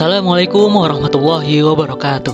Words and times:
Assalamualaikum 0.00 0.80
warahmatullahi 0.80 1.60
wabarakatuh. 1.60 2.32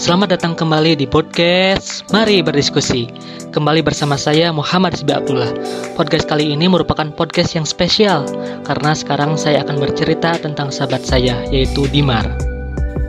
Selamat 0.00 0.32
datang 0.32 0.56
kembali 0.56 0.96
di 0.96 1.04
podcast 1.04 2.08
Mari 2.08 2.40
Berdiskusi. 2.40 3.04
Kembali 3.52 3.84
bersama 3.84 4.16
saya 4.16 4.48
Muhammad 4.48 4.96
Sbi 4.96 5.12
Abdullah. 5.12 5.52
Podcast 5.92 6.24
kali 6.24 6.56
ini 6.56 6.72
merupakan 6.72 7.04
podcast 7.12 7.52
yang 7.52 7.68
spesial 7.68 8.24
karena 8.64 8.96
sekarang 8.96 9.36
saya 9.36 9.60
akan 9.60 9.76
bercerita 9.76 10.40
tentang 10.40 10.72
sahabat 10.72 11.04
saya 11.04 11.44
yaitu 11.52 11.84
Dimar. 11.92 12.24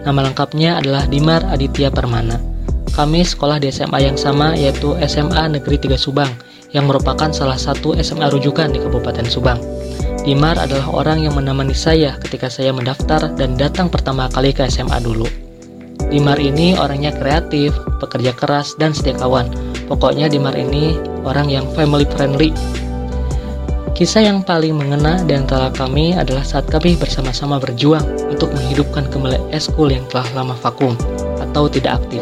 Nama 0.03 0.19
lengkapnya 0.19 0.83
adalah 0.83 1.07
Dimar 1.07 1.39
Aditya 1.47 1.95
Permana. 1.95 2.43
Kami 2.91 3.23
sekolah 3.23 3.55
di 3.63 3.71
SMA 3.71 4.03
yang 4.03 4.19
sama 4.19 4.51
yaitu 4.51 4.99
SMA 5.07 5.47
Negeri 5.47 5.79
3 5.79 5.95
Subang 5.95 6.35
yang 6.75 6.91
merupakan 6.91 7.31
salah 7.31 7.55
satu 7.55 7.95
SMA 8.03 8.35
rujukan 8.35 8.75
di 8.75 8.83
Kabupaten 8.83 9.31
Subang. 9.31 9.63
Dimar 10.21 10.53
adalah 10.61 10.85
orang 10.93 11.25
yang 11.25 11.33
menemani 11.33 11.73
saya 11.73 12.13
ketika 12.21 12.45
saya 12.45 12.69
mendaftar 12.69 13.33
dan 13.33 13.57
datang 13.57 13.89
pertama 13.89 14.29
kali 14.29 14.53
ke 14.53 14.69
SMA 14.69 15.01
dulu. 15.01 15.25
Dimar 16.13 16.37
ini 16.37 16.77
orangnya 16.77 17.09
kreatif, 17.09 17.73
pekerja 17.97 18.29
keras, 18.37 18.77
dan 18.77 18.93
setia 18.93 19.17
kawan. 19.17 19.49
Pokoknya 19.89 20.29
Dimar 20.29 20.53
ini 20.53 20.93
orang 21.25 21.49
yang 21.49 21.65
family 21.73 22.05
friendly. 22.05 22.53
Kisah 23.97 24.21
yang 24.21 24.45
paling 24.45 24.77
mengena 24.77 25.25
di 25.25 25.33
antara 25.33 25.73
kami 25.73 26.13
adalah 26.13 26.45
saat 26.45 26.69
kami 26.69 27.01
bersama-sama 27.01 27.57
berjuang 27.57 28.05
untuk 28.29 28.53
menghidupkan 28.53 29.09
kembali 29.09 29.41
eskul 29.49 29.89
yang 29.89 30.05
telah 30.13 30.25
lama 30.37 30.53
vakum 30.61 30.93
atau 31.41 31.65
tidak 31.65 31.97
aktif. 31.97 32.21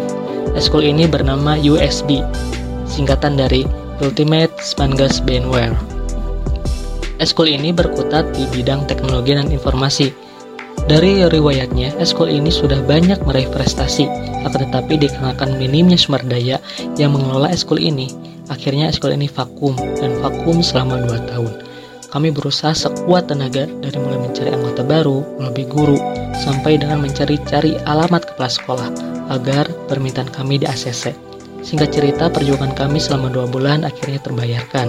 Eskul 0.56 0.88
ini 0.88 1.04
bernama 1.04 1.60
USB, 1.60 2.24
singkatan 2.88 3.36
dari 3.36 3.68
Ultimate 4.00 4.56
Spangas 4.64 5.20
Bandware. 5.20 5.99
Eskul 7.20 7.52
ini 7.52 7.76
berkutat 7.76 8.32
di 8.32 8.48
bidang 8.48 8.88
teknologi 8.88 9.36
dan 9.36 9.52
informasi. 9.52 10.08
Dari 10.88 11.28
riwayatnya, 11.28 12.00
eskul 12.00 12.32
ini 12.32 12.48
sudah 12.48 12.80
banyak 12.88 13.20
meraih 13.28 13.52
prestasi, 13.52 14.08
akan 14.48 14.72
tetapi 14.72 14.96
dikarenakan 14.96 15.60
minimnya 15.60 16.00
sumber 16.00 16.24
daya 16.24 16.64
yang 16.96 17.12
mengelola 17.12 17.52
eskul 17.52 17.76
ini, 17.76 18.08
akhirnya 18.48 18.88
eskul 18.88 19.12
ini 19.12 19.28
vakum 19.28 19.76
dan 20.00 20.16
vakum 20.24 20.64
selama 20.64 21.04
2 21.04 21.30
tahun. 21.30 21.52
Kami 22.10 22.32
berusaha 22.32 22.72
sekuat 22.72 23.28
tenaga 23.28 23.68
dari 23.68 24.00
mulai 24.00 24.24
mencari 24.24 24.50
anggota 24.56 24.82
baru, 24.82 25.20
melalui 25.38 25.68
guru, 25.68 26.00
sampai 26.40 26.80
dengan 26.80 27.04
mencari-cari 27.04 27.78
alamat 27.84 28.34
kepala 28.34 28.50
sekolah 28.50 28.90
agar 29.30 29.68
permintaan 29.92 30.32
kami 30.32 30.58
di 30.58 30.66
ACC. 30.66 31.14
Singkat 31.60 31.90
cerita, 31.92 32.32
perjuangan 32.32 32.72
kami 32.74 32.98
selama 33.04 33.28
dua 33.28 33.46
bulan 33.46 33.84
akhirnya 33.84 34.24
terbayarkan, 34.24 34.88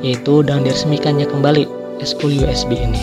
yaitu 0.00 0.44
dengan 0.44 0.66
diresmikannya 0.66 1.28
kembali 1.28 1.64
Eskul 2.00 2.32
USB 2.40 2.80
ini. 2.80 3.00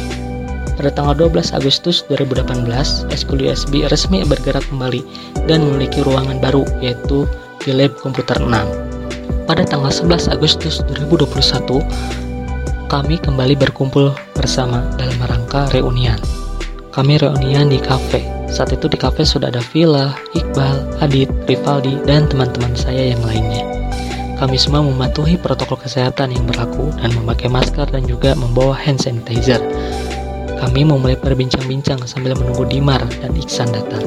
Pada 0.77 0.93
tanggal 0.93 1.29
12 1.29 1.57
Agustus 1.57 2.05
2018, 2.05 2.69
Eskul 3.09 3.49
USB 3.49 3.85
resmi 3.89 4.21
bergerak 4.25 4.61
kembali 4.69 5.01
dan 5.49 5.65
memiliki 5.65 6.05
ruangan 6.05 6.37
baru, 6.37 6.65
yaitu 6.85 7.25
di 7.65 7.73
Lab 7.73 7.97
Komputer 7.97 8.37
6. 8.37 8.49
Pada 9.49 9.65
tanggal 9.65 9.89
11 9.89 10.29
Agustus 10.29 10.85
2021, 10.85 11.81
kami 12.87 13.15
kembali 13.17 13.57
berkumpul 13.57 14.13
bersama 14.37 14.85
dalam 14.95 15.17
rangka 15.25 15.65
reunian. 15.73 16.19
Kami 16.93 17.21
reunian 17.21 17.69
di 17.69 17.77
kafe. 17.81 18.25
Saat 18.49 18.73
itu 18.73 18.89
di 18.89 18.97
kafe 18.97 19.27
sudah 19.27 19.53
ada 19.53 19.61
Villa, 19.73 20.17
Iqbal, 20.33 20.97
Adit, 21.03 21.29
Rivaldi, 21.45 21.99
dan 22.09 22.25
teman-teman 22.31 22.73
saya 22.73 23.13
yang 23.13 23.21
lainnya. 23.21 23.76
Kami 24.37 24.53
semua 24.53 24.85
mematuhi 24.85 25.33
protokol 25.33 25.81
kesehatan 25.81 26.29
yang 26.29 26.45
berlaku 26.45 26.93
dan 27.01 27.09
memakai 27.17 27.49
masker 27.49 27.89
dan 27.89 28.05
juga 28.05 28.37
membawa 28.37 28.77
hand 28.77 29.01
sanitizer. 29.01 29.57
Kami 30.61 30.85
memulai 30.85 31.17
berbincang-bincang 31.17 32.05
sambil 32.05 32.37
menunggu 32.37 32.65
Dimar 32.69 33.01
dan 33.21 33.33
Iksan 33.33 33.73
datang. 33.73 34.05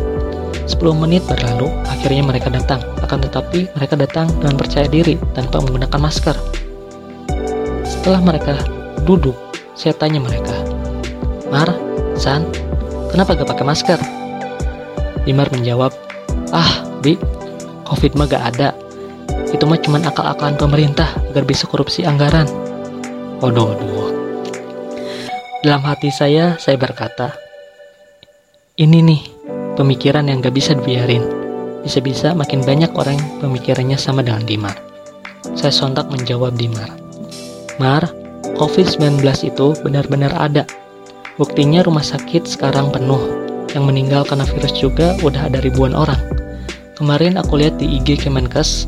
10 0.70 0.78
menit 1.02 1.26
berlalu, 1.26 1.66
akhirnya 1.82 2.22
mereka 2.22 2.46
datang. 2.46 2.78
Akan 3.02 3.18
tetapi, 3.18 3.66
mereka 3.74 3.98
datang 3.98 4.30
dengan 4.38 4.54
percaya 4.54 4.86
diri 4.86 5.18
tanpa 5.34 5.58
menggunakan 5.66 5.98
masker. 5.98 6.36
Setelah 7.82 8.22
mereka 8.22 8.54
duduk, 9.02 9.34
saya 9.74 9.98
tanya 9.98 10.22
mereka, 10.22 10.54
Mar, 11.50 11.74
San, 12.14 12.46
kenapa 13.10 13.34
gak 13.34 13.50
pakai 13.50 13.66
masker? 13.66 13.98
Dimar 15.26 15.50
menjawab, 15.50 15.90
Ah, 16.54 16.86
Bi, 17.02 17.18
Covid 17.82 18.14
mah 18.14 18.30
gak 18.30 18.54
ada, 18.54 18.70
itu 19.50 19.64
mah 19.66 19.78
cuma 19.82 19.98
akal-akalan 19.98 20.54
pemerintah 20.54 21.10
agar 21.30 21.42
bisa 21.42 21.66
korupsi 21.66 22.06
anggaran. 22.06 22.46
Waduh, 23.42 23.66
waduh. 23.74 24.10
Dalam 25.60 25.84
hati 25.84 26.08
saya, 26.08 26.56
saya 26.56 26.80
berkata, 26.80 27.36
ini 28.80 29.04
nih, 29.04 29.22
pemikiran 29.76 30.24
yang 30.24 30.40
gak 30.40 30.56
bisa 30.56 30.72
dibiarin. 30.72 31.20
Bisa-bisa 31.84 32.32
makin 32.32 32.64
banyak 32.64 32.92
orang 32.96 33.20
yang 33.20 33.30
pemikirannya 33.44 33.98
sama 34.00 34.24
dengan 34.24 34.44
Dimar. 34.48 34.76
Saya 35.56 35.72
sontak 35.72 36.08
menjawab 36.08 36.56
Dimar. 36.56 36.88
Mar, 37.76 38.08
COVID-19 38.56 39.20
itu 39.52 39.76
benar-benar 39.84 40.32
ada. 40.36 40.64
Buktinya 41.40 41.80
rumah 41.84 42.04
sakit 42.04 42.44
sekarang 42.44 42.92
penuh. 42.92 43.20
Yang 43.72 43.84
meninggal 43.84 44.22
karena 44.28 44.44
virus 44.44 44.76
juga 44.76 45.16
udah 45.24 45.48
ada 45.48 45.60
ribuan 45.64 45.96
orang. 45.96 46.20
Kemarin 46.96 47.40
aku 47.40 47.56
lihat 47.56 47.80
di 47.80 48.00
IG 48.00 48.20
Kemenkes, 48.20 48.84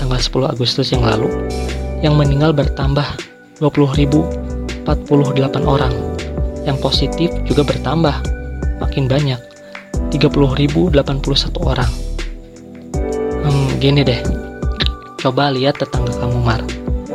tanggal 0.00 0.16
10 0.16 0.56
Agustus 0.56 0.88
yang 0.96 1.04
lalu, 1.04 1.28
yang 2.00 2.16
meninggal 2.16 2.56
bertambah 2.56 3.04
20.048 3.60 4.88
orang. 5.68 5.92
Yang 6.64 6.76
positif 6.80 7.28
juga 7.44 7.68
bertambah, 7.68 8.16
makin 8.80 9.04
banyak, 9.04 9.40
30.081 10.08 10.96
orang. 11.60 11.92
Hmm, 13.44 13.68
gini 13.76 14.00
deh, 14.00 14.20
coba 15.20 15.52
lihat 15.52 15.76
tetangga 15.76 16.16
kamu 16.16 16.40
Mar. 16.40 16.64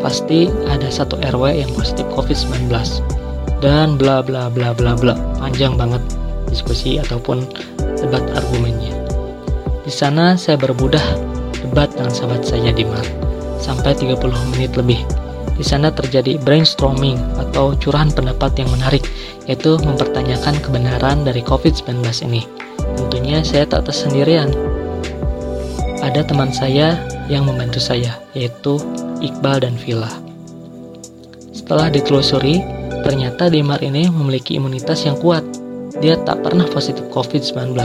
Pasti 0.06 0.46
ada 0.69 0.85
satu 0.94 1.17
RW 1.17 1.66
yang 1.66 1.72
positif 1.73 2.06
COVID-19. 2.13 2.69
Dan 3.66 3.97
bla 3.97 4.22
bla 4.22 4.53
bla 4.53 4.78
bla 4.78 4.94
bla. 4.94 5.17
Panjang 5.41 5.73
banget 5.73 6.02
diskusi 6.53 7.02
ataupun 7.02 7.41
debat 7.97 8.22
argumennya. 8.38 8.94
Di 9.81 9.90
sana 9.90 10.38
saya 10.38 10.62
bermudah 10.62 11.02
debat 11.65 11.89
dengan 11.89 12.13
sahabat 12.13 12.45
saya 12.45 12.69
di 12.69 12.85
sampai 13.57 13.97
30 13.97 14.21
menit 14.53 14.77
lebih. 14.77 15.01
Di 15.55 15.63
sana 15.63 15.87
terjadi 15.89 16.35
brainstorming 16.43 17.15
atau 17.39 17.73
curahan 17.79 18.11
pendapat 18.11 18.59
yang 18.59 18.69
menarik, 18.75 19.07
yaitu 19.47 19.79
mempertanyakan 19.81 20.59
kebenaran 20.59 21.23
dari 21.23 21.39
COVID-19 21.41 22.03
ini. 22.27 22.43
Tentunya 22.99 23.41
saya 23.41 23.65
tak 23.65 23.87
tersendirian. 23.87 24.51
Ada 26.03 26.27
teman 26.27 26.51
saya 26.51 26.99
yang 27.31 27.47
membantu 27.47 27.79
saya, 27.81 28.19
yaitu 28.35 28.77
Iqbal 29.23 29.63
dan 29.63 29.79
Villa. 29.79 30.11
Setelah 31.55 31.89
ditelusuri, 31.89 32.61
ternyata 33.07 33.47
Dimar 33.47 33.79
ini 33.81 34.11
memiliki 34.11 34.59
imunitas 34.59 35.07
yang 35.07 35.15
kuat. 35.17 35.41
Dia 36.03 36.19
tak 36.27 36.43
pernah 36.43 36.67
positif 36.67 37.07
COVID-19, 37.15 37.79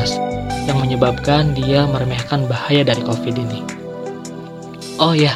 yang 0.69 0.81
menyebabkan 0.81 1.57
dia 1.57 1.87
meremehkan 1.89 2.45
bahaya 2.45 2.85
dari 2.85 3.01
COVID 3.05 3.35
ini. 3.37 3.61
Oh 5.01 5.17
ya, 5.17 5.33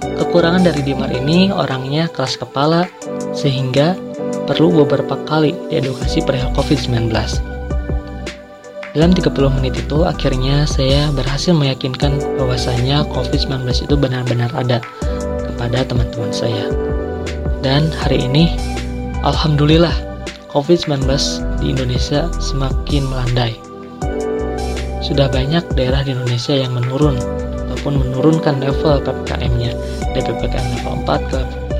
kekurangan 0.00 0.68
dari 0.68 0.84
Dimar 0.84 1.08
ini 1.08 1.48
orangnya 1.48 2.10
keras 2.12 2.36
kepala 2.36 2.84
sehingga 3.32 3.96
perlu 4.44 4.84
beberapa 4.84 5.16
kali 5.28 5.56
diedukasi 5.72 6.24
perihal 6.24 6.52
COVID-19. 6.56 7.12
Dalam 8.96 9.12
30 9.14 9.56
menit 9.60 9.78
itu 9.78 10.02
akhirnya 10.02 10.64
saya 10.64 11.12
berhasil 11.12 11.52
meyakinkan 11.52 12.18
bahwasanya 12.40 13.04
COVID-19 13.12 13.86
itu 13.86 13.94
benar-benar 13.94 14.50
ada 14.56 14.80
kepada 15.44 15.84
teman-teman 15.84 16.32
saya. 16.32 16.66
Dan 17.60 17.92
hari 17.92 18.26
ini, 18.26 18.56
Alhamdulillah, 19.22 19.92
COVID-19 20.50 21.04
di 21.60 21.76
Indonesia 21.76 22.26
semakin 22.40 23.04
melandai 23.06 23.67
sudah 25.04 25.30
banyak 25.30 25.64
daerah 25.78 26.02
di 26.02 26.14
Indonesia 26.14 26.54
yang 26.54 26.74
menurun 26.74 27.16
ataupun 27.68 28.02
menurunkan 28.02 28.58
level 28.58 29.02
PPKM-nya 29.04 29.72
dari 30.14 30.22
PPKM 30.24 30.66
level 30.80 30.94
4 31.06 31.30
ke 31.30 31.38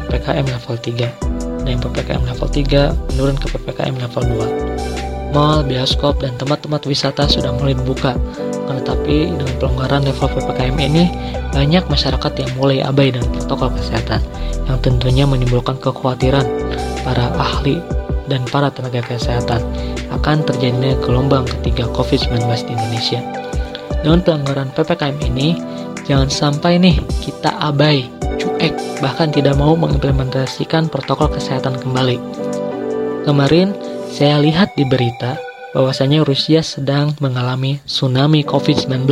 PPKM 0.08 0.46
level 0.46 0.76
3 0.78 1.66
dan 1.66 1.76
PPKM 1.82 2.22
level 2.24 2.48
3 2.48 3.14
menurun 3.14 3.36
ke 3.36 3.46
PPKM 3.52 3.94
level 3.98 4.22
2 4.24 4.78
Mall, 5.28 5.60
bioskop, 5.60 6.24
dan 6.24 6.32
tempat-tempat 6.40 6.88
wisata 6.88 7.28
sudah 7.28 7.52
mulai 7.52 7.76
dibuka. 7.76 8.16
Tetapi 8.68 9.36
dengan 9.36 9.54
pelonggaran 9.60 10.04
level 10.04 10.28
PPKM 10.28 10.76
ini 10.80 11.04
banyak 11.52 11.84
masyarakat 11.88 12.32
yang 12.36 12.50
mulai 12.56 12.80
abai 12.84 13.12
dengan 13.12 13.28
protokol 13.36 13.72
kesehatan 13.76 14.20
yang 14.68 14.78
tentunya 14.80 15.24
menimbulkan 15.28 15.76
kekhawatiran. 15.80 16.44
Para 17.04 17.32
ahli 17.36 17.80
dan 18.28 18.44
para 18.48 18.68
tenaga 18.68 19.02
kesehatan 19.04 19.64
akan 20.12 20.44
terjadinya 20.44 20.94
gelombang 21.02 21.48
ketiga 21.48 21.88
COVID-19 21.96 22.44
di 22.68 22.72
Indonesia. 22.76 23.20
Dengan 24.04 24.20
pelanggaran 24.22 24.70
PPKM 24.76 25.18
ini, 25.32 25.58
jangan 26.06 26.30
sampai 26.30 26.78
nih 26.78 26.96
kita 27.24 27.50
abai, 27.58 28.06
cuek, 28.38 29.02
bahkan 29.02 29.34
tidak 29.34 29.58
mau 29.58 29.74
mengimplementasikan 29.74 30.86
protokol 30.86 31.32
kesehatan 31.34 31.80
kembali. 31.82 32.16
Kemarin, 33.26 33.74
saya 34.08 34.38
lihat 34.40 34.72
di 34.78 34.86
berita 34.86 35.36
bahwasanya 35.76 36.24
Rusia 36.24 36.64
sedang 36.64 37.12
mengalami 37.20 37.82
tsunami 37.84 38.40
COVID-19 38.46 39.04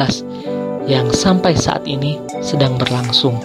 yang 0.87 1.11
sampai 1.11 1.53
saat 1.59 1.85
ini 1.85 2.17
sedang 2.41 2.79
berlangsung. 2.79 3.37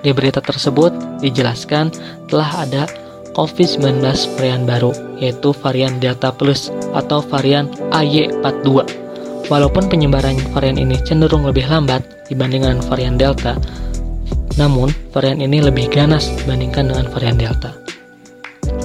Di 0.00 0.12
berita 0.16 0.40
tersebut 0.40 0.92
dijelaskan 1.20 1.92
telah 2.28 2.64
ada 2.64 2.88
COVID-19 3.34 4.02
varian 4.36 4.62
baru, 4.66 4.92
yaitu 5.18 5.54
varian 5.54 5.98
Delta 6.02 6.34
Plus 6.34 6.72
atau 6.92 7.22
varian 7.22 7.70
AY42. 7.94 8.68
Walaupun 9.50 9.90
penyebaran 9.90 10.38
varian 10.54 10.78
ini 10.78 10.94
cenderung 11.02 11.46
lebih 11.46 11.66
lambat 11.66 12.02
dibandingkan 12.30 12.78
varian 12.86 13.18
Delta, 13.18 13.58
namun 14.58 14.90
varian 15.14 15.42
ini 15.42 15.62
lebih 15.62 15.90
ganas 15.90 16.30
dibandingkan 16.42 16.90
dengan 16.90 17.06
varian 17.10 17.38
Delta. 17.38 17.74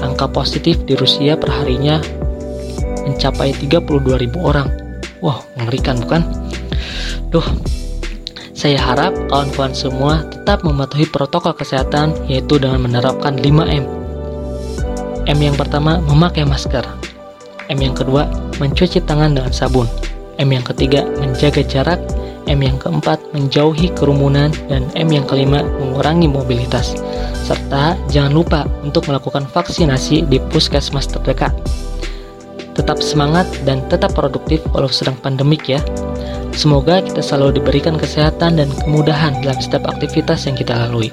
Angka 0.02 0.30
positif 0.30 0.82
di 0.86 0.94
Rusia 0.94 1.38
perharinya 1.38 2.02
mencapai 3.06 3.54
32.000 3.54 4.34
orang. 4.42 4.70
Wah, 5.22 5.42
mengerikan 5.58 5.98
bukan? 6.02 6.22
Duh, 7.30 7.46
saya 8.56 8.82
harap 8.82 9.14
kawan-kawan 9.30 9.74
semua 9.74 10.26
tetap 10.32 10.66
mematuhi 10.66 11.06
protokol 11.10 11.54
kesehatan 11.54 12.14
yaitu 12.30 12.58
dengan 12.58 12.86
menerapkan 12.86 13.38
5M. 13.38 14.05
M 15.25 15.39
yang 15.42 15.57
pertama, 15.57 15.98
memakai 16.06 16.45
masker. 16.45 16.86
M 17.74 17.80
yang 17.81 17.98
kedua, 17.98 18.30
mencuci 18.62 19.01
tangan 19.01 19.33
dengan 19.33 19.50
sabun. 19.50 19.89
M 20.38 20.50
yang 20.54 20.62
ketiga, 20.62 21.01
menjaga 21.18 21.66
jarak. 21.66 21.98
M 22.45 22.62
yang 22.62 22.77
keempat, 22.77 23.18
menjauhi 23.33 23.89
kerumunan. 23.98 24.54
Dan 24.69 24.86
M 24.94 25.10
yang 25.10 25.25
kelima, 25.25 25.66
mengurangi 25.81 26.30
mobilitas. 26.30 26.94
Serta 27.42 27.98
jangan 28.13 28.33
lupa 28.38 28.62
untuk 28.86 29.10
melakukan 29.10 29.50
vaksinasi 29.50 30.30
di 30.30 30.38
puskesmas 30.54 31.10
terdekat. 31.10 31.54
Tetap 32.77 33.01
semangat 33.01 33.50
dan 33.66 33.81
tetap 33.89 34.13
produktif 34.13 34.62
walau 34.75 34.92
sedang 34.92 35.18
pandemik 35.18 35.66
ya. 35.66 35.81
Semoga 36.54 37.01
kita 37.01 37.19
selalu 37.19 37.60
diberikan 37.60 37.98
kesehatan 37.98 38.62
dan 38.62 38.69
kemudahan 38.83 39.42
dalam 39.42 39.57
setiap 39.57 39.89
aktivitas 39.89 40.45
yang 40.45 40.56
kita 40.56 40.75
lalui. 40.75 41.10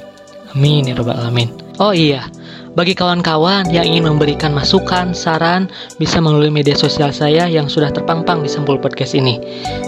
Amin 0.53 0.91
ya 0.91 0.95
robbal 0.99 1.17
alamin. 1.17 1.49
Oh 1.81 1.97
iya, 1.97 2.29
bagi 2.73 2.97
kawan-kawan 2.97 3.69
yang 3.69 3.85
ingin 3.85 4.09
memberikan 4.09 4.53
masukan, 4.53 5.13
saran, 5.13 5.69
bisa 6.01 6.21
melalui 6.21 6.49
media 6.49 6.73
sosial 6.73 7.13
saya 7.13 7.45
yang 7.49 7.69
sudah 7.69 7.93
terpampang 7.93 8.41
di 8.41 8.49
sampul 8.49 8.81
podcast 8.81 9.13
ini. 9.13 9.41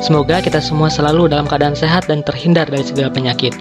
Semoga 0.05 0.45
kita 0.45 0.61
semua 0.61 0.93
selalu 0.93 1.33
dalam 1.33 1.49
keadaan 1.49 1.77
sehat 1.77 2.09
dan 2.09 2.21
terhindar 2.21 2.69
dari 2.69 2.85
segala 2.85 3.09
penyakit. 3.09 3.57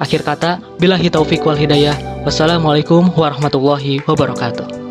Akhir 0.00 0.26
kata, 0.26 0.58
bila 0.80 0.98
taufik 0.98 1.44
wal 1.46 1.56
hidayah. 1.56 1.94
Wassalamualaikum 2.24 3.12
warahmatullahi 3.14 4.00
wabarakatuh. 4.08 4.83